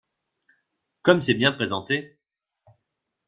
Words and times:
Comme 1.03 1.21
c’est 1.21 1.35
bien 1.35 1.51
présenté 1.51 2.17